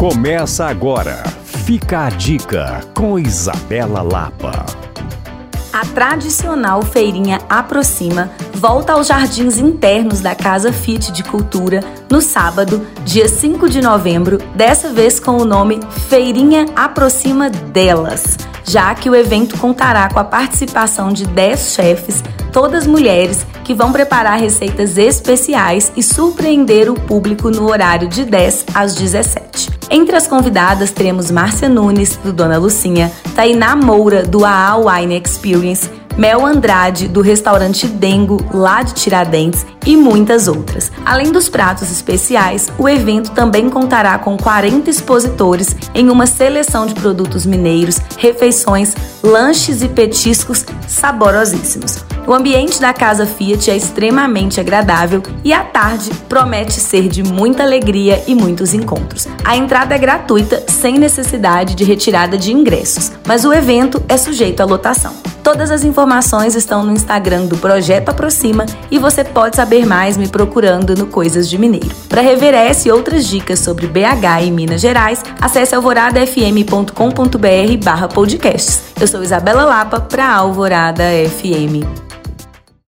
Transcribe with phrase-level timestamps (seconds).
[0.00, 1.22] Começa agora.
[1.44, 4.64] Fica a dica com Isabela Lapa.
[5.70, 12.80] A tradicional feirinha Aproxima volta aos jardins internos da Casa Fit de Cultura no sábado,
[13.04, 19.14] dia 5 de novembro, dessa vez com o nome Feirinha Aproxima Delas, já que o
[19.14, 25.92] evento contará com a participação de 10 chefes, todas mulheres, que vão preparar receitas especiais
[25.94, 29.69] e surpreender o público no horário de 10 às 17.
[29.92, 35.90] Entre as convidadas teremos Márcia Nunes, do Dona Lucinha, Tainá Moura, do AA Wine Experience,
[36.16, 40.92] Mel Andrade, do restaurante Dengo, lá de Tiradentes, e muitas outras.
[41.04, 46.94] Além dos pratos especiais, o evento também contará com 40 expositores em uma seleção de
[46.94, 52.04] produtos mineiros, refeições, lanches e petiscos saborosíssimos.
[52.26, 57.62] O ambiente da Casa Fiat é extremamente agradável e à tarde promete ser de muita
[57.62, 59.26] alegria e muitos encontros.
[59.42, 64.60] A entrada é gratuita, sem necessidade de retirada de ingressos, mas o evento é sujeito
[64.60, 65.29] à lotação.
[65.50, 70.28] Todas as informações estão no Instagram do Projeto Aproxima e você pode saber mais me
[70.28, 71.90] procurando no Coisas de Mineiro.
[72.08, 78.92] Para rever essa e outras dicas sobre BH e Minas Gerais, acesse alvoradafm.com.br barra podcasts.
[79.00, 82.09] Eu sou Isabela Lapa para Alvorada FM.